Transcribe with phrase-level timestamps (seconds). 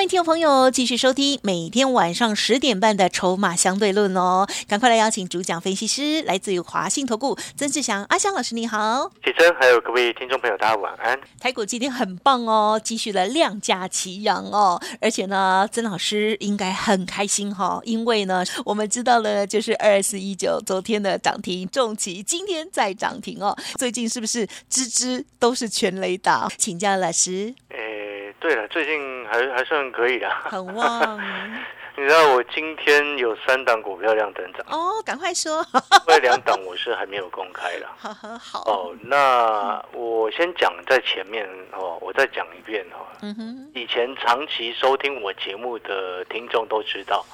[0.00, 9.12] 欢迎听众朋友继续收听每天晚上十点半的《筹码相对论》哦，赶快来邀请主讲分析师，来自于华信投顾曾志祥阿香老师，你好。
[9.22, 11.20] 启真，还有各位听众朋友，大家晚安。
[11.38, 26.48] 台股今天很棒哦，继续了量价齐扬哦，而且呢，曾老师应该很开心哈、因为呢，我们知道了就是二四一九昨天的涨停重旗，今天再涨停哦，最近是不是支支都是全雷打？
[26.56, 30.28] 请教老师，诶，对了，最近还还算可以的。
[30.28, 31.20] 很旺
[31.96, 35.60] 你知道我今天有三档股票亮灯涨，哦，赶快说，
[36.08, 37.86] 因为两档我是还没有公开的。
[37.98, 43.04] 好好好，哦，那我先讲在前面哦，我再讲一遍哦。
[43.20, 47.26] 嗯哼，以前长期收听我节目的听众都知道，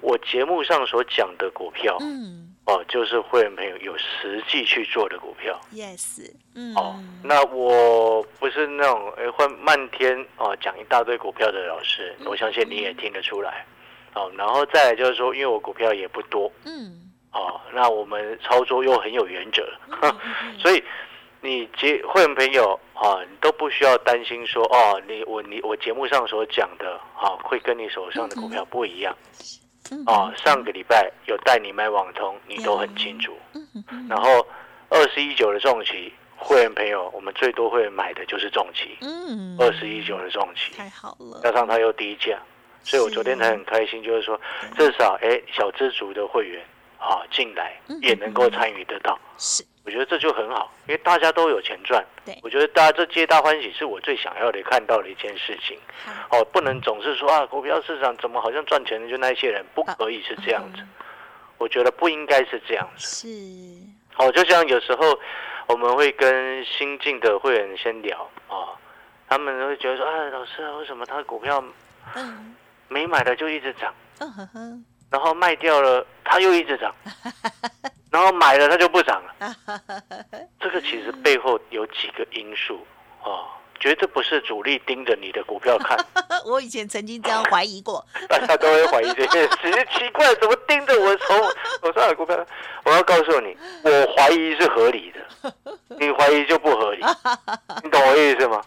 [0.00, 5.60] 我节目上所讲的股票嗯哦，就是会员朋友有实际去做的股票。
[5.72, 13.66] ，yes，嗯，哦，那我不是那种哎会漫天哦讲一大堆股票的老师，我相信你也听得出来。
[14.14, 19.68] 哦，然后再来就是说，因为我股票也不多嗯，哦，那我们操作又很有原则，
[20.58, 20.82] 所以
[21.40, 29.14] 你结会员朋友啊，你都不需要担心说哦，你我你我节目上所讲的啊，会跟你手上的股票不一样
[29.90, 30.02] 嗯。
[30.06, 30.32] 哦。
[30.36, 33.36] 上个礼拜有带你买网通，你都很清楚。
[34.08, 34.46] 然后
[34.88, 42.38] 二十一九的重旗，会员朋友，我们最多会买的就是重旗，嗯，二十一九的重旗，太好了，加上它又低价，
[42.82, 44.40] 所以我昨天才很开心，就是说
[44.76, 46.64] 至少哎小资族的会员
[46.98, 47.98] 啊进来嗯。
[48.02, 52.38] 也能够参与得到，是，我觉得这就很好，因为大家都有钱赚对。
[52.42, 55.78] 我觉得大家这皆大欢喜是我最想要的看到的一件事情。
[56.30, 60.82] 好，哦，不能总是说啊，股票市场怎么好像赚钱的就那一些人，不可以是这样子。
[61.58, 63.06] 我觉得不应该是这样子。
[63.06, 63.28] 是，
[64.16, 65.18] 哦，就像有时候
[65.68, 68.74] 我们会跟新进的会员先聊哦，
[69.28, 71.62] 他们会觉得说，啊，老师啊，为什么他的股票
[72.16, 72.54] 嗯
[72.88, 76.92] 没买的就一直涨，嗯哼哼，然后卖掉了它又一直涨，
[78.10, 79.54] 然后买了它就不涨了？
[80.58, 82.84] 这个其实背后有几个因素
[83.22, 83.46] 哦，
[83.84, 85.94] 绝对不是主力盯着你的股票看，
[86.46, 91.34] 我以前曾经这样怀疑过， 大家都会怀疑这件事，奇怪，怎么盯着我手
[91.82, 92.34] 手上的股票？
[92.86, 95.52] 我要告诉你，我怀疑是合理的，
[96.00, 97.04] 你怀疑就不合理，
[97.82, 98.62] 你懂我意思吗？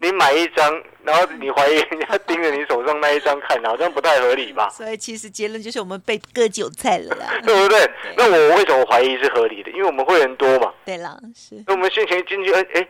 [0.00, 4.70] 你买一张，然后你怀疑人家盯着你手上那一张看，好像不太合理吧？
[4.70, 7.26] 所以其实结论就是我们被割韭菜了啦。
[7.44, 7.90] 对不对？
[8.16, 9.70] 那我为什么怀疑是合理的？
[9.72, 12.88] 因为我们会员多嘛，对了，是，那我们先前进去，哎哎，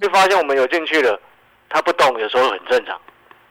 [0.00, 1.20] 会发现我们有进去了，
[1.68, 3.00] 他不动，有时候很正常。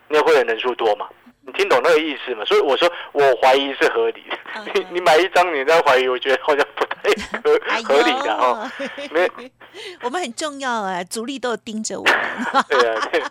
[0.07, 1.07] 那会员人数多嘛？
[1.41, 2.43] 你听懂那个意思吗？
[2.45, 4.37] 所以我说我怀疑是合理的。
[4.55, 7.09] 嗯你你买一张，你在怀疑，我觉得好像不太
[7.43, 8.69] 合哎合理的哦。
[9.11, 9.29] 没
[10.01, 12.15] 我们很重要啊，主力都有盯着我们。
[12.69, 13.21] 对啊，对。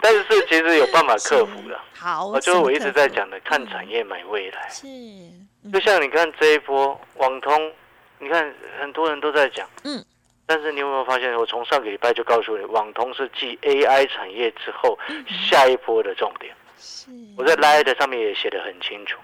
[0.00, 1.78] 但是其实有办法克服的。
[1.96, 4.68] 好，啊，就是我一直在讲的，看产业买未来。
[4.70, 7.72] 是，嗯就像你看这一波网通，
[8.18, 10.02] 你看很多人都在讲，嗯，
[10.50, 16.52] 但是你有没有发现，我从上个礼拜就告诉你，网通是继 AI 产业之后嗯下一波的重点。
[16.76, 19.16] 是，我在 Lite 上面也写得很清楚。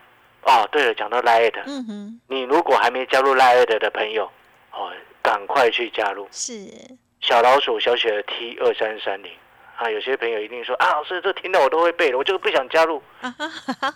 [0.42, 4.30] 哦，对了，讲到 Lite，嗯哼，你如果还没加入 Lite 的朋友，
[4.70, 6.70] 哦，赶快去加入是，
[7.20, 9.32] 小老鼠小写的 T 二三三零。
[9.74, 13.02] 啊，有些朋友一定说啊，老师这听到我都会背了，我就是不想加入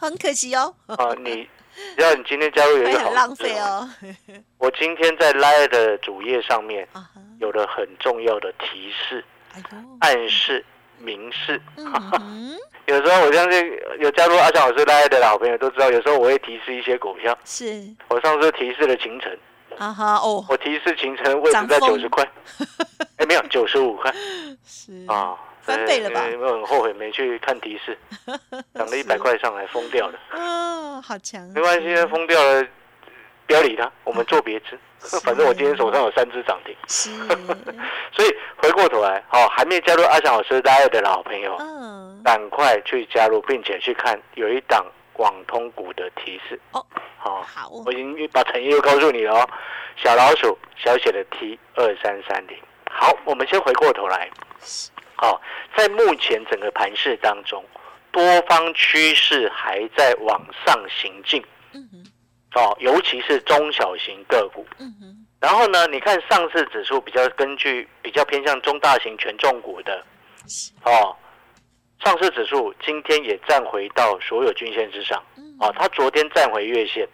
[0.01, 1.15] 很可惜哦，啊。
[1.17, 1.49] 你
[1.97, 3.89] 只要你今天加入有一会个好很浪处费哦。
[4.59, 6.87] 我今天在 Line 的主页上面
[7.41, 9.25] 有了很重要的提示、
[10.01, 10.65] 暗示、
[10.99, 11.61] 明示。
[12.87, 17.37] 有时候我相信有加入阿翔老师 Line 的老朋友都知道，有时候我会提示一些股票。
[17.45, 19.39] 是，我上次提示了秦城，
[19.79, 22.29] 啊哈，哦，我提示秦城位置在九十块，
[23.19, 24.13] 哎，没有九十五块。
[24.67, 27.97] 是，啊，翻倍了吧很后悔没去看提示，
[28.75, 30.19] 涨了一百块上来疯掉了。
[30.33, 32.67] 哦，好强，没关系，疯掉了，
[33.47, 34.79] 不要理他， 我们做别只。
[35.25, 36.77] 反正我今天手上有三只涨停。
[36.87, 37.11] 是，
[38.13, 44.85] 所以回过头来，好、还没加入阿翔老师 Line 的老朋友，嗯，赶快去加入，并且去看有一档
[45.15, 46.61] 广通股的提示。
[46.73, 46.85] 哦，
[47.17, 49.49] 好、好，我已经把产业又告诉你了哦。
[49.97, 52.59] 小老鼠小写的 T 二三三零。
[52.91, 54.29] 好，我们先回过头来。
[55.21, 55.39] 好、
[55.77, 57.63] 在目前整个盘市当中，
[58.11, 61.45] 多方趋势还在往上行进
[61.75, 64.67] 嗯哼，哦，尤其是中小型个股。
[64.79, 70.03] 嗯哼，然后呢，你看上市指数比较根据比较偏向中大型权重股的
[70.85, 71.15] 哦，
[72.03, 75.23] 上市指数今天也站回到所有均线之上
[75.61, 77.07] 啊，它昨天站回月线，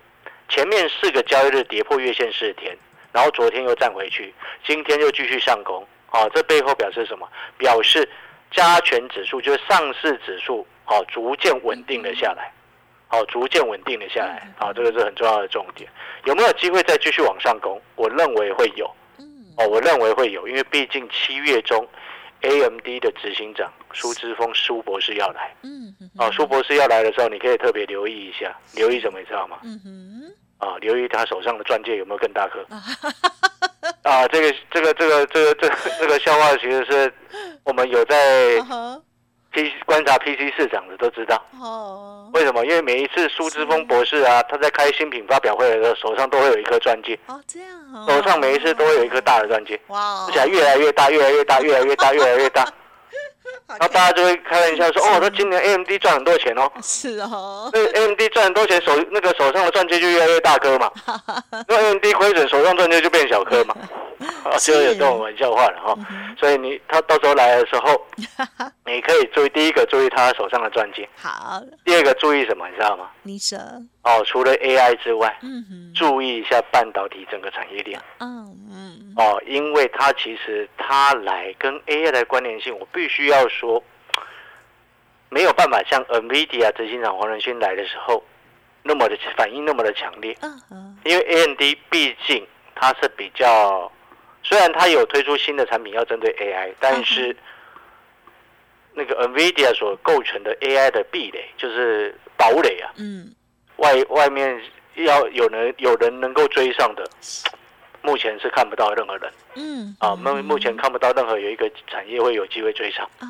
[0.49, 2.79] 前面四个交易日跌破月线四天，
[3.11, 4.33] 然后昨天又站回去，
[4.65, 7.29] 今天又继续上攻啊，这背后表示什么？
[7.59, 8.09] 表示
[8.51, 12.53] 加权指数就是上市指数哦，逐渐稳定了下来。
[13.09, 14.53] 好，逐渐稳定了下来。
[14.59, 15.89] 好，这个是很重要的重点。
[16.25, 17.81] 有没有机会再继续往上攻？
[17.95, 18.87] 我认为会有。
[19.59, 21.87] 哦，我认为会有，因为毕竟七月中
[22.43, 25.55] ，AMD 的执行长苏之峰苏博士要来。
[25.63, 25.95] 嗯。
[26.19, 29.59] 哦，苏博士要来的时候，你可以特别留意一下，留意什么你知道吗？
[29.63, 30.33] 嗯哼。
[30.59, 32.67] 啊，留意他手上的钻戒有没有更大颗。
[34.07, 37.13] 啊，这个这个这个这个这个这个笑话其实是
[37.65, 38.63] 我们有在。
[39.53, 42.63] P 观察 PC 市场的都知道哦，为什么？
[42.67, 52.69] 因为每一次苏之峰博士啊，他在开新品发表会的时候，手上都会有一颗钻戒哦，这样哦，手上每一次都会有一颗大的钻戒哇，而且越来越大，越来越大，越来越大，越来越大。
[53.69, 60.91] 然后大家就会开玩笑说：“哦，他今年 AMD 赚很多钱哦。”是哦，那 AMD 赚很多钱，手那个手上的钻戒就越来越大颗嘛。
[61.69, 63.75] 那 AMD 亏损，手上钻戒就变小颗嘛。
[64.45, 65.95] 啊，就有这种玩笑话了哈。
[66.39, 68.01] 所以你他到时候来的时候，
[68.87, 71.07] 你可以注意第一个注意他手上的钻戒。
[71.17, 71.61] 好。
[71.85, 72.67] 第二个注意什么？
[72.69, 73.11] 你知道吗？
[73.23, 73.59] 你说。
[74.07, 78.01] 哦，除了 AI 之外，嗯哼，注意一下半导体整个产业链。
[78.21, 79.13] 嗯嗯。
[79.17, 83.83] 哦，因为它其实它来跟 AI 的关联性，我必须要说，
[85.29, 88.23] 没有办法像 NVIDIA 执行长黄仁勋来的时候
[88.85, 90.37] 那么的反应那么的强烈。
[90.41, 90.97] 嗯嗯。
[91.05, 91.61] 因为 AMD
[91.91, 93.91] 毕竟它是比较。
[94.45, 97.37] 虽然它有推出新的产品要针对 AI，但是
[98.95, 102.93] 那个 NVIDIA 所构成的 AI 的壁垒就是堡垒啊。
[102.99, 103.35] 嗯。
[103.77, 104.61] 外外面
[104.95, 107.09] 要有人有人能够追上的，
[108.03, 109.33] 目前是看不到任何人。
[109.55, 109.97] 嗯。
[109.99, 113.09] 啊，目目前看不到任何有一个产业会有机会追上。
[113.19, 113.29] 啊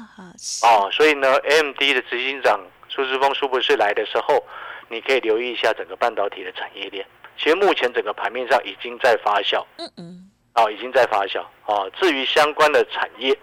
[0.62, 4.44] 哦，所以呢，AMD 的执行长苏志峰苏博士来的时候，
[4.88, 7.06] 你可以留意一下整个半导体的产业链。
[7.38, 9.64] 其实目前整个盘面上已经在发酵。
[9.78, 10.30] 嗯嗯。
[10.54, 11.88] 哦，已经在发酵啊。
[12.00, 13.36] 至于相关的产业，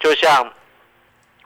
[0.00, 0.50] 就像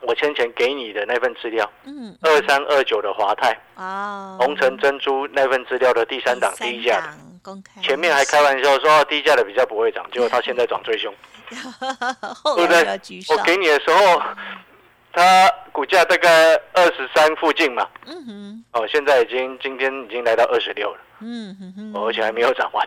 [0.03, 7.09] 我先前给你的那份资料，嗯，二三二九的华泰啊，红城珍珠那份资料的第三档低价的，
[7.43, 11.13] 公开，前面还开玩笑说低价的比较不会涨， 结果它现在涨最凶，
[11.51, 13.01] 对不对？
[13.29, 14.23] 我给你的时候，
[15.13, 21.01] 它股价大概二十三附近嘛，嗯哼，哦，现在已经今天已经来到二十六了。
[21.25, 22.85] 嗯哼哼，而且还没有涨完。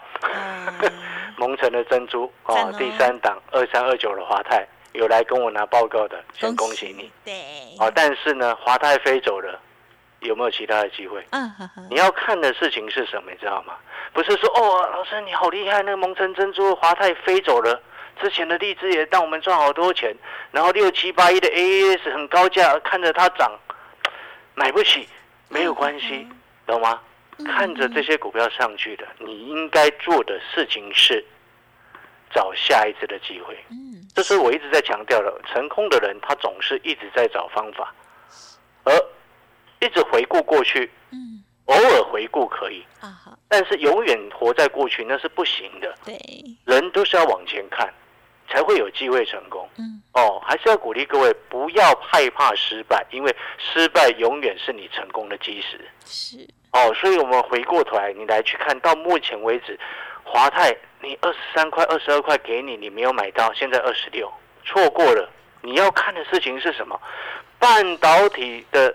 [1.38, 4.68] 蒙城的珍珠哦，第三档二三二九的华泰
[4.98, 7.12] 有来跟我拿报告的，先恭喜你。
[7.24, 7.34] 对。
[7.78, 9.60] 啊，但是呢，华泰飞走了，
[10.20, 11.26] 有没有其他的机会？
[11.32, 11.52] 嗯。
[11.90, 13.76] 你要看的事情是什么，你知道吗？
[14.14, 17.82] 不是说哦，老师你好厉害，那个蒙城珍珠华泰飞走了，
[18.22, 20.16] 之前的荔枝也让我们赚好多钱，
[20.52, 23.52] 然后六七八一的 AAS 很高价，看着它涨，
[24.54, 25.08] 买不起，
[25.50, 26.28] 没有关系，
[26.66, 27.02] 懂吗？
[27.46, 31.22] 看着这些股票上去的，你应该做的事情是
[32.34, 33.58] 找下一次的机会。
[33.70, 35.42] 嗯，这是我一直在强调的。
[35.48, 37.94] 成功的人他总是一直在找方法，
[38.84, 38.94] 而
[39.80, 45.96] 一直回顾过去，嗯，偶尔回顾可以啊，但是永远活在过去那是不行的。
[46.06, 46.18] 对，
[46.66, 47.94] 人都是要往前看，
[48.50, 49.68] 才会有机会成功。
[49.78, 55.80] 嗯，哦，还是要鼓励各位不要害怕失败，因为失败永远是你成功的基石。
[56.06, 56.48] 是。
[56.76, 59.80] 哦，所以我们回过头来，你来去看到目前为止，
[60.26, 64.30] 华泰你二十三块、二十二块给你，你没有买到，现在二十六，
[64.66, 65.30] 错过了。
[65.62, 67.00] 你要看的事情是什么？
[67.58, 68.94] 半导体的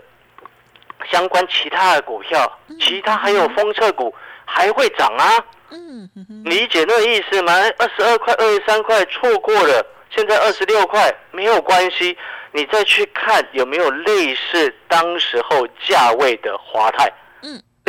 [1.11, 5.43] 相关其他的股票，其他还有封测股还会涨啊？
[5.71, 6.07] 嗯，
[6.45, 7.53] 理解那个意思吗？
[7.79, 12.15] 二十二块、二十三块错过了，现在二十六块没有关系，
[12.53, 17.11] 你再去看有没有类似当时候价位的华泰。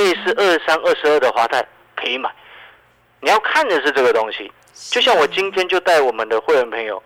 [0.02, 1.64] 类似二三二十二的华泰
[1.96, 2.28] 可以买，
[3.20, 4.52] 你要看的是这个东西。
[4.90, 7.02] 就像我今天就带我们的会员朋友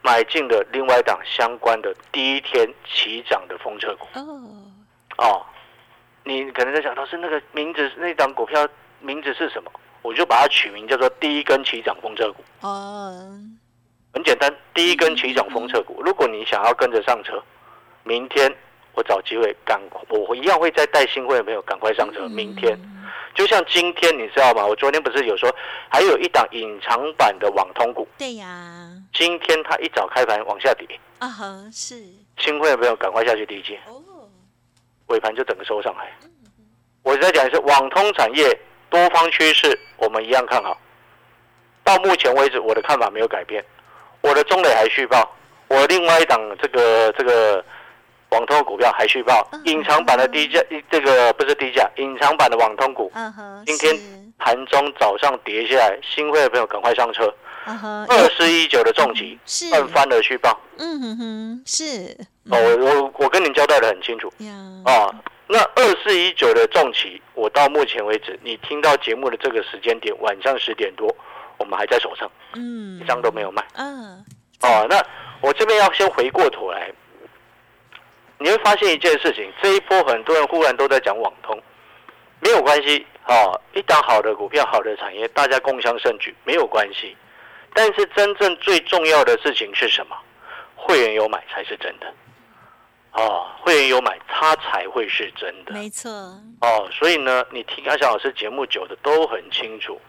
[0.00, 4.06] 买进了另外一档相关的第一天起涨的风车股。
[4.14, 4.64] 哦，
[5.18, 5.46] 哦，
[6.24, 8.66] 你可能在想，老师那个名字那档股票
[9.00, 9.70] 名字是什么？
[10.00, 12.42] 我就把它取名叫做第一根起涨风车股。
[12.62, 13.12] 哦，
[14.14, 16.00] 很简单，第一根起涨风车股。
[16.02, 17.42] 如果你想要跟着上车，
[18.04, 18.50] 明天。
[18.98, 22.28] 我找机会赶，我一样会再带新会的朋友赶快上车。
[22.28, 22.76] 明天，
[23.32, 24.66] 就像今天，你知道吗？
[24.66, 25.54] 我昨天不是有说，
[25.88, 28.08] 还有一档隐藏版的网通股。
[28.18, 28.90] 对呀。
[29.14, 30.84] 今天它一早开盘往下跌。
[31.20, 32.02] 啊哈，是。
[32.38, 33.78] 新会的朋友赶快下去理解。
[33.86, 34.02] 哦。
[35.06, 36.12] 尾盘就整个收上来。
[37.04, 38.58] 我在讲的是网通产业
[38.90, 40.76] 多方趋势，我们一样看好。
[41.84, 43.64] 到目前为止我的看法没有改变，
[44.22, 45.36] 我的中磊还续报，
[45.68, 47.64] 我另外一档这个这个
[48.30, 53.10] 网通股票还续报，隐藏版的低价，这个不是低价，隐藏版的网通股，
[53.64, 54.02] 今天是。
[54.40, 62.16] 盘中早上跌下来，新会的朋友赶快上车，二四一九的重疾是，赚翻了续报，嗯哼哼，是，
[62.48, 64.32] 哦，我我我跟您交代的很清楚。
[64.38, 64.54] 呀，
[64.84, 65.12] 哦，
[65.48, 71.12] 那二四一九的重疾，我到目前为止，你听到节目的这个时间点，晚上十点多，
[71.58, 73.00] 我们还在手上，嗯。
[73.00, 73.60] 一，张都没有卖。
[73.74, 74.24] 嗯，
[74.62, 75.04] 哦，那
[75.40, 76.92] 我这边要先回过头来，
[78.38, 81.60] 你会发现一件事情，这一波很多人忽然都在讲网通，
[82.40, 87.16] 没有关系，哦，一档好的股票、好的产业，大家共襄盛举，没有关系。
[87.74, 90.16] 但是真正最重要的事情是什么？
[90.74, 92.06] 会员有买才是真的。
[93.12, 95.72] 哦，会员有买，它才会是真的。
[95.72, 96.10] 没错，
[96.60, 100.00] 哦，所以呢，你听阿翔老师节目久的都很清楚。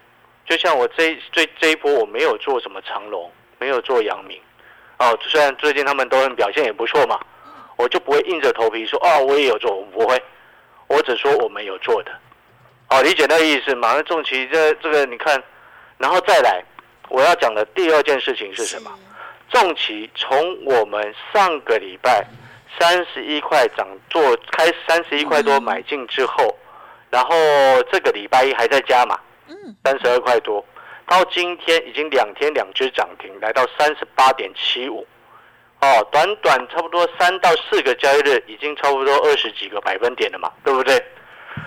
[0.46, 4.40] 就像我这一这这一波，我没有做什么长龙，没有做阳明。
[4.98, 7.18] 哦，虽然最近他们都很表现也不错嘛，
[7.80, 10.22] 我就不会硬着头皮说哦，我也有做，我不会，
[10.86, 12.12] 我只说我们有做的。
[12.90, 13.94] 哦，理解那个意思吗？
[13.96, 15.42] 那重骑这这个你看，
[15.96, 16.62] 然后再来，
[17.08, 18.90] 我要讲的第二件事情是什么？
[19.50, 22.24] 重骑从我们上个礼拜
[22.78, 26.56] 三十一块涨做开三十一块多买进之后，
[27.10, 27.34] 然后
[27.90, 29.18] 这个礼拜一还在加嘛，
[29.48, 30.64] 嗯，三十二块多，
[31.06, 35.06] 到今天已经两天两只涨停，来到三十八点七五，
[35.80, 41.02] 哦，短短差不多三到四个交易日，已经差不多二十几个百分点了嘛，对不对？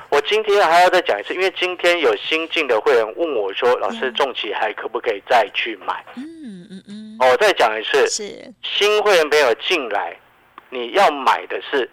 [0.09, 6.23] 我今天还要再讲一次，因为今天有新进的会员问我说：“老师，嗯重企还可不可以再去买嗯
[6.69, 10.15] 嗯嗯？”，哦，我再讲一次，是，新会员朋友进来，
[10.69, 11.89] 你要买的是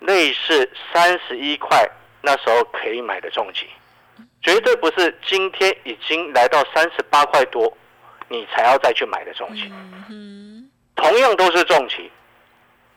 [0.00, 1.86] 类似三十一块
[2.22, 3.66] 那时候可以买的重疾，
[4.42, 7.70] 绝对不是今天已经来到三十八块多，
[8.28, 9.70] 你才要再去买的重疾。
[9.70, 10.57] 嗯哼，
[10.98, 12.10] 同样都是重企，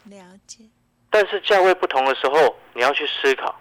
[0.06, 0.66] 了解，
[1.10, 3.56] 但是价位不同的时候，你要去思考。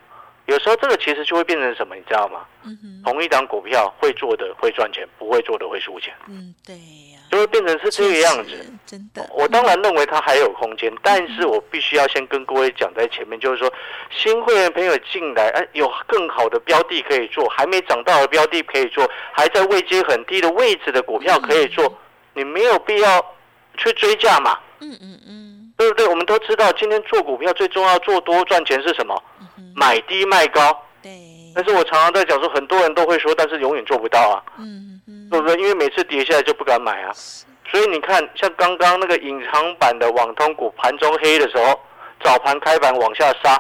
[0.47, 2.45] 有时候这个其实就会变成什么，你知道吗？
[2.65, 6.75] 嗯哼，同一档股票会做的会赚钱，不会做的会输钱，嗯，对
[7.13, 8.51] 呀，就会变成是这个样子。
[8.85, 13.73] 真的，我当然认为它还有空间，但是我必须要先跟各位讲在前面，就是说
[14.11, 21.97] 新会员朋友进来，哎，有更好的标的可以做，还没涨到的标的可以做，还在位阶很低的位置的股票可以做，
[22.35, 23.25] 你没有必要
[23.77, 26.07] 去追价嘛，嗯嗯嗯，对不对？
[26.07, 29.23] 我们都知道，今天做股票最重要做多赚钱是什么？
[29.59, 30.77] 嗯，买低卖高。
[31.03, 31.11] 对，
[31.55, 35.57] 但是我常常在讲说，很多人都会说，但是永远做不到啊，嗯嗯对不对？
[35.57, 37.13] 因为每次跌下来就不敢买啊。
[37.71, 41.81] 所以你看，像刚刚那个隐藏版的网通股盘中黑的时候，
[42.23, 43.57] 早盘开盘往下杀，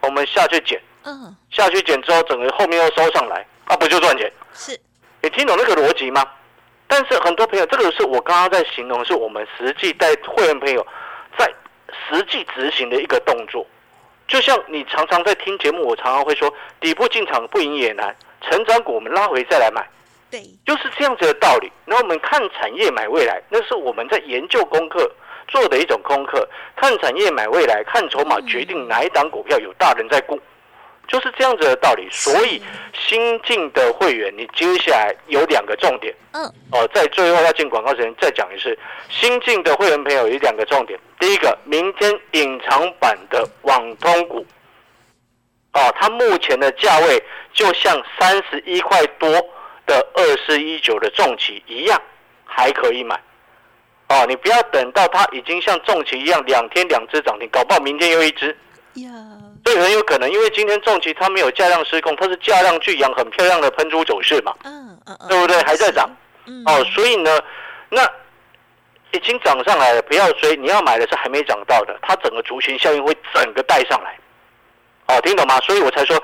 [0.00, 4.32] 我们下去捡，嗯，下去捡之后，整个后面又收上来，啊，不就赚钱？
[4.54, 4.80] 是，
[5.22, 6.24] 你听懂那个逻辑吗？
[6.86, 10.86] 但是很多朋友，这个是我刚刚在形容，是我们实际带会员朋友
[11.36, 11.52] 在
[12.08, 13.66] 实际执行的一个动作。
[14.26, 19.86] 就像你常常在听节目，我常常会说，底部进场不赢也难，成长股我们拉回再来买。
[20.30, 21.70] 对，就是这样子的道理。
[21.84, 25.10] 那我们看产业买未来，那是我们在研究功课
[25.46, 26.48] 做的一种功课。
[26.74, 30.40] 看产业买未来，看筹码决定哪一档股票有大人在顾，
[31.08, 32.08] 就是这样子的道理。
[32.10, 38.76] 所以新进的会员，你接下来有两个重点嗯，哦，在最后要进广告之前再讲一次，
[39.08, 40.98] 新进的会员朋友有两个重点。
[41.18, 44.46] 第一个，明天隐藏版的网通股。
[45.72, 49.28] 哦，它目前的价位就像三十一块多
[49.86, 52.00] 的二四一九的重企一样，
[52.44, 53.20] 还可以买。
[54.08, 58.56] 哦，你不要等到它已经像重企一样两天两只涨停，搞不好明天又一只，
[58.94, 59.10] 呀，
[59.74, 65.60] 这很有可能，因为今天重疾它没有价量失控，它是价量巨阳，很漂亮的喷出走势嘛，嗯嗯嗯，对不对？
[65.64, 66.08] 还在涨。
[66.46, 67.40] 嗯，哦，所以呢，
[67.88, 68.02] 那
[69.12, 74.16] 已经涨上来了，不要追，你要买的是还没涨到的，它整个族群效应会整个带上来。
[75.08, 75.58] 哦，听懂吗？
[75.60, 76.22] 所以我才说，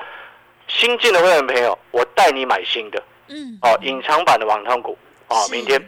[0.69, 4.97] 新进的会员朋友，我带你买新的嗯，哦，隐藏版的网通股
[5.29, 5.81] 哦，明天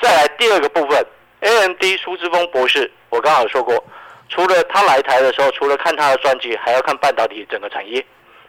[0.00, 1.04] 再来第二个部分
[1.40, 3.82] ，AMD 苏之峰博士，我刚好说过，
[4.30, 8.02] 除了他来台的时候，除了看他的专辑，还要看半导体整个产业。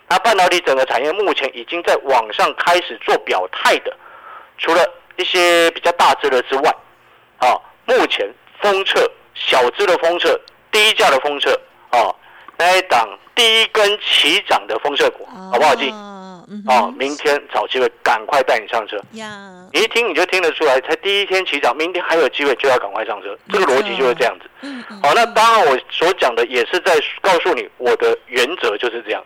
[0.07, 3.91] 那半导体整个产业目前已经在网上开始做表态的，
[4.57, 4.85] 除了
[5.15, 6.69] 一些比较大只的之外，
[7.39, 8.29] 啊，目前
[8.61, 10.39] 封测小只的封测、
[10.71, 11.59] 低价的封测
[11.89, 12.13] 啊，
[12.57, 15.91] 那一档第一根起涨的封测股，好不好记？
[16.51, 18.97] 哦，嗯哦，明天找机会赶快带你上车。
[19.13, 24.45] 呀，你一听你就听得出来，才第一天起涨，明天还有机会就要赶快上车，这个逻辑就是这样子。
[24.61, 29.23] 嗯嗯，好，那当然我所讲的也是在告诉你，我的原则就是这样。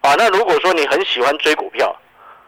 [0.00, 1.94] 啊，那如果说你很喜欢追股票，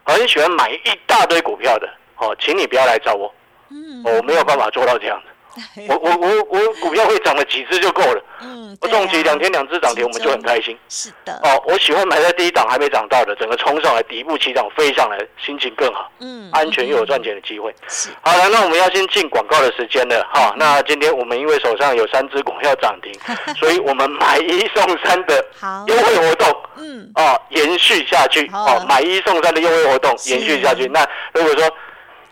[0.05, 3.35] 很喜欢买一大堆股票的，哦，请你不要来找我，
[3.71, 5.32] 嗯，我没有办法做到这样子。
[5.89, 8.23] 我我我我股票会涨了几只就够了。
[8.41, 10.77] 嗯，我对啊重击两天两只涨停，我们就很开心。
[10.89, 17.75] 是的，哦，我喜欢买在第一档还没涨到的，整个冲上来，底部起涨飞上来，心情更好，嗯，安全又有嗯赚钱的机会。
[17.89, 20.55] 是，好了，那我们要先进广告的时间了哈。
[20.57, 23.13] 那今天我们因为手上有三只股票涨停，
[23.59, 30.87] 所以我们买一送三的好，优惠活动嗯，哦延续下去好哦，买一送三的优惠活动延续下去。
[30.89, 31.71] 那如果说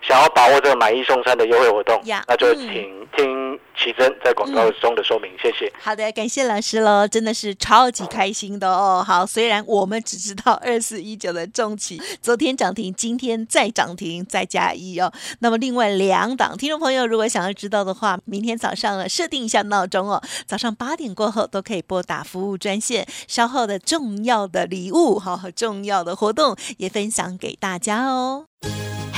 [0.01, 5.71] 想要把握这个买一送三的优惠活动呀，那就嗯请听奇珍在广告中的说明，谢谢。
[5.79, 9.03] 好的，感谢老师喽，真的是超级开心的哦。
[9.05, 15.11] 好，虽然我们只知道二四一九的重企昨天涨停，今天再涨停，再加一哦。
[15.39, 23.07] 那么另外两档，听众朋友如果想要知道的话，明天早上呢设定一下闹钟哦，早上八点过后都可以拨打服务专线。
[23.27, 28.45] 稍后的重要的礼物好，和重要的活动也分享给大家哦。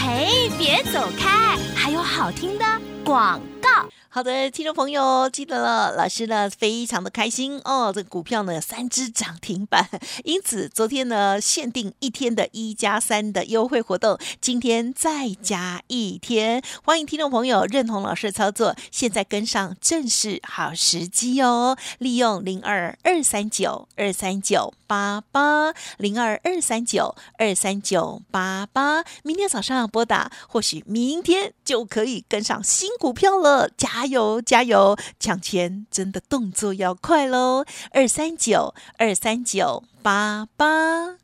[0.05, 2.65] 嘿，别走开，还有好听的
[3.05, 3.69] 广告。
[4.09, 9.89] 好的，听众朋友，记得了，老师呢非常的开心哦，这个股票呢三只涨停板，
[10.25, 34.95] 因此昨天呢限定一天的一加三的优惠活动，今天再加一天，欢迎听众朋友认同老师的操作，现在跟上正是好时机哦，利用零二二三九二三九八八零二二三九二三九八八，明天早上拨打，或许明天就可以跟上新股票了，加油加油！
[35.19, 41.15] 抢钱真的动作要快喽，二三九二三九八八。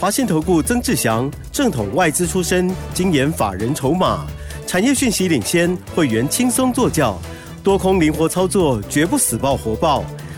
[0.00, 4.24] 华信投顾曾志祥，正统外资出身，精研法人筹码，
[4.68, 7.18] 产业讯息领先，会员轻松做教，
[7.64, 10.04] 多空灵活操作，绝不死爆活爆，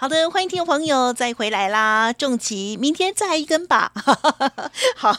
[0.00, 2.12] 好的，欢迎听众朋友再回来啦！
[2.12, 3.90] 重旗明天再一根吧。
[4.94, 5.12] 好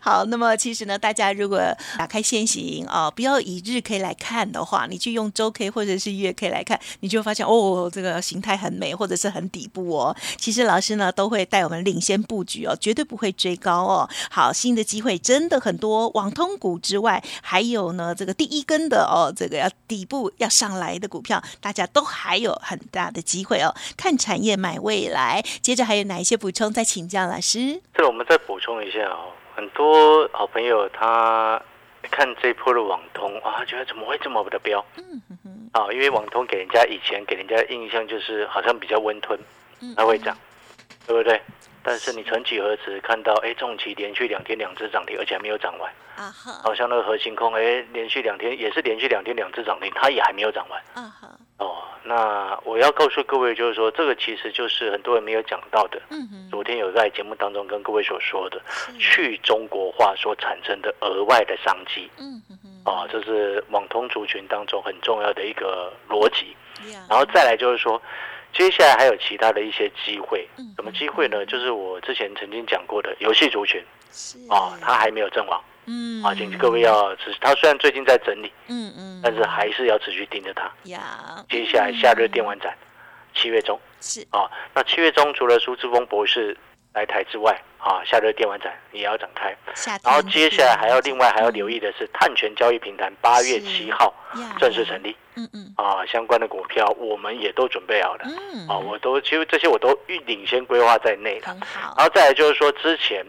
[0.00, 1.60] 好，那么其实呢，大家如果
[1.98, 10.16] 打开现行哦，不要以日 K 来看的话，你去用周 K 或者是月 K 来看，你就发现哦，这个形态很美，或者是很底部哦。
[10.38, 14.08] 其实老师呢都会带我们领先布局哦，绝对不会追高哦。
[14.30, 23.74] 好，新的机会真的很多，网通股之外，还有呢这个第一根的哦，这个要底部要上来的股票，大家都还有很大的机会哦。
[23.98, 26.72] 看产业买未来，接着还有哪一些补充？
[26.72, 27.82] 再请教老师。
[27.92, 31.60] 这个我们再补充一下哦，很多好朋友他
[32.02, 34.82] 看这一波的网通啊，觉得怎么会这么的标？
[34.96, 39.36] 嗯哼哼，啊，因为网通给人家以前给人家的印象就是好像比较温吞，
[39.80, 40.38] 嗯它会涨，
[41.04, 41.42] 对不对？
[41.88, 50.78] 但是你曾几何时看到，哎，重旗连续两天两只涨停，而且还没有涨完，啊哈，好像那个核心空，哎，连续两天也是连续两天两只涨停，它也还没有涨完。
[50.92, 55.98] 啊哈，哦，那我要告诉各位，就是说，这个其实就是很多人没有讲到的。
[56.10, 58.60] 嗯哼，昨天有在节目当中跟各位所说的
[58.98, 62.10] 去中国化所产生的额外的商机。
[62.18, 62.58] 嗯哼。
[62.62, 66.54] 哼，啊，这是网通族群当中很重要的一个逻辑。
[67.08, 68.00] 然后再来就是说，
[68.52, 70.48] 接下来还有其他的一些机会。
[70.56, 71.44] 嗯，什么机会呢？
[71.46, 73.82] 就是我之前曾经讲过的游戏族群。
[74.10, 74.38] 是。
[74.48, 75.62] 啊，它还没有阵亡。
[75.86, 76.22] 嗯。
[76.22, 80.70] 啊，请各位要持，它虽然最近在整理，嗯嗯，但是还是要持续盯着它。
[80.84, 82.76] 呀，接下来夏日电玩展，
[83.34, 83.78] 七月中。
[84.00, 84.26] 是。
[84.30, 86.56] 啊，那七月中除了苏志峰博士
[86.94, 89.54] 来台之外啊，夏日电玩展也要展开。
[90.02, 94.12] 然后接下来还要另外还要留意的是，碳权交易平台八月七号
[94.58, 95.74] 正式成立嗯嗯。
[95.76, 101.56] 啊，相关的股票我们也都准备好了嗯，啊，我都其实这些我都预领先规划在内了。
[101.64, 103.24] 好，然后再来就是说，之前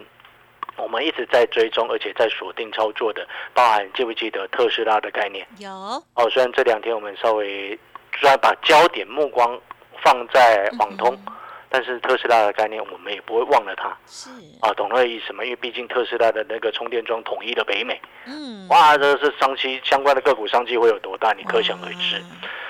[0.76, 5.46] 我们一直在追踪，而且在锁定操作的，包含记不记得特斯拉的概念？
[5.60, 5.70] 有。
[5.72, 7.78] 哦，虽然这两天我们稍微
[8.20, 9.60] 虽然把焦点目光
[10.04, 11.34] 放在网通，嗯
[11.70, 13.96] 但是特斯拉的概念我们也不会忘了它。
[14.08, 14.30] 是。
[14.62, 15.44] 啊，懂那个意思吗？
[15.44, 18.68] 因为毕竟特斯拉的那个充电桩统一了北美，嗯。
[18.70, 22.18] 哇，这是商机相关的个股商机会有多大，你可想而知。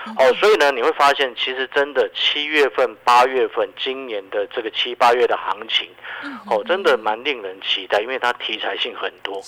[0.06, 0.16] 嗯。
[0.18, 5.88] 哦，所以呢，你会发现其实真的七月份、八月份今年的这个七八月的行情，
[6.24, 9.42] 嗯哦，真的蛮令人期待，因为它题材性很多。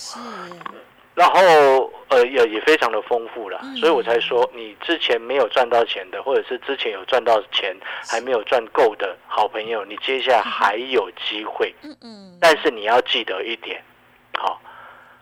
[1.14, 3.76] 是然后呃也也非常的丰富了，嗯。
[3.76, 7.76] 所以我才说你之前没有赚到钱的，或者是之前有赚到钱
[8.08, 12.38] 还没有赚够的好朋友，你接下来还有机会，嗯嗯。
[12.40, 13.82] 但是你要记得一点，
[14.38, 14.60] 好、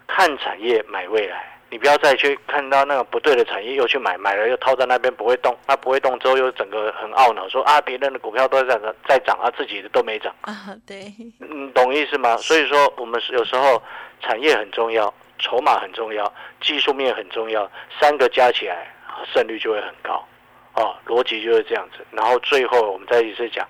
[0.07, 12.37] 看产业买未来，你不要再去看到那个不对的产业又去买，买了又套在那边不会动，那不会动之后又整个很懊恼，说啊别人的股票都在涨在涨啊，自己的都没涨，啊，对，你，懂意思吗？
[12.39, 13.83] 所以说我们有时候
[14.21, 18.87] 产业很重要，筹码很重要，技术面很重要，三个加起来
[19.33, 20.25] 胜率就会很高，
[20.75, 22.07] 哦，逻辑就是这样子。
[22.11, 23.67] 然后最后我们再一次讲，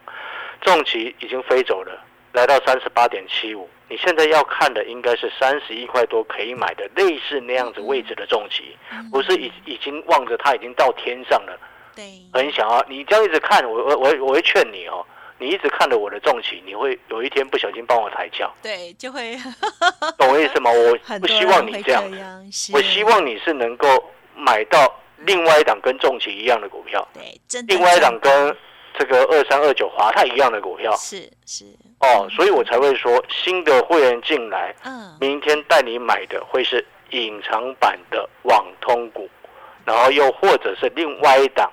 [0.61, 1.99] 重旗已经飞走了，
[2.33, 3.69] 来到三十八点七五。
[3.89, 8.77] 你现在要看的应该是三十一块多可以买的类似那样子位置的重旗，
[9.11, 11.59] 不是已已经望着它已经到天上了，
[11.97, 15.05] 对，很想要你这样一直看，我我我我会劝你哦，
[15.41, 19.37] 你一直看着我的重企，你会有一天不小心帮我抬轿，对，就会。
[20.19, 20.71] 懂我意思吗？
[20.71, 22.05] 我不希望你这样，
[22.75, 23.89] 我希望你是能够
[24.37, 28.55] 买到另外一档跟重企一样的股票，对，另外一档跟
[28.99, 30.95] 这个二三二九华泰一样的股票。
[30.97, 31.65] 是是，
[32.01, 34.75] 哦，所以我才会说新的会员进来。
[34.85, 39.27] 嗯，明天带你买的会是隐藏版的网通股，
[39.87, 41.73] 然后又或者是另外一档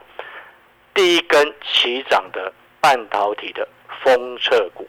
[0.94, 2.54] 第一根起涨的
[2.88, 3.68] 半导体的
[4.02, 4.88] 封测股，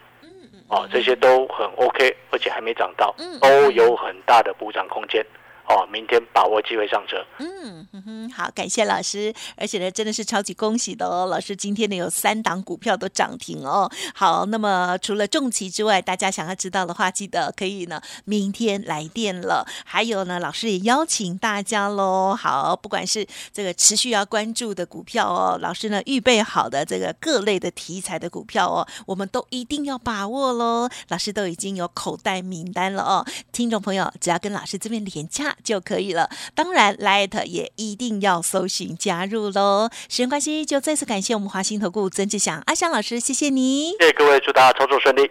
[0.69, 5.27] 哦，这些都很 OK，而且还没涨到嗯，都有很大的补涨空间。
[5.69, 7.17] 哦，明天把握机会上车。
[7.39, 13.91] 嗯哼哼，好，感谢老师，而且呢，真的是超级恭喜的哦，老师今天呢有三档股票都涨停哦。
[14.15, 19.67] 好，那么除了重旗之外，大家想要知道的话，记得可以呢明天来电了。
[19.85, 22.35] 还有呢，老师也邀请大家喽。
[22.35, 30.89] 好，不管是这个持续要关注的股票哦，老师呢预备好的这个各类的题材的股票哦，我们都一定要把握喽。
[31.09, 36.29] 老师都已经有口袋名单了哦，听众朋友只要跟老师这边连洽就可以了。
[36.55, 39.88] 当然，Light 也一定要搜寻加入喽。
[40.09, 43.92] 时间关系，就再次感谢我们华兴投顾曾志祥阿祥老师，谢谢你。
[44.01, 45.31] 谢谢各位，祝大家操作顺利。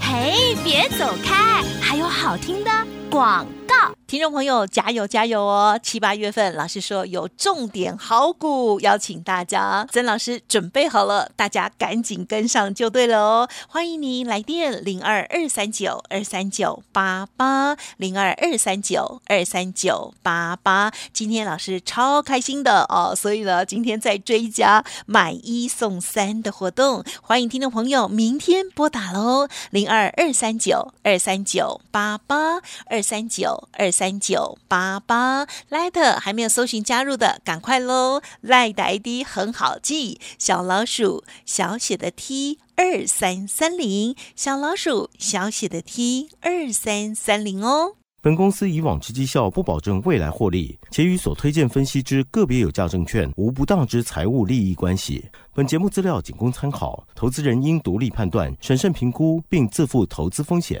[0.00, 2.70] 嘿，别走开，还有好听的
[3.10, 3.94] 广告。
[4.08, 5.78] 听众朋友，加油加油哦！
[5.82, 13.48] 七八月份，老师说有重点好股，邀请大家，曾老师准备好了，大家赶紧跟上就对了哦。
[13.68, 20.90] 欢迎您来电零二二三九二三九八八零二二三九二三九八八。
[21.12, 35.46] 今天老师超开心的哦，所以呢，今天在追加买一送三的活动，欢迎听众朋友明天拨打喽，零二二三九二三九八八二三九二三九八八。
[35.70, 42.58] Light 还没有搜寻加入的，赶快喽！Light 的 ID 很好记，小老鼠小写的 T。
[42.80, 47.96] 二三三零小老鼠小写的 T 二三三零哦。
[48.22, 55.28] 本公司以往之绩效不保证未来获利，且与所推荐分析之个别有价证券无不当之财务利益关系。
[55.52, 60.80] 本节目资料仅供参考，投资人应独立判断、审慎评估，并自负投资风险。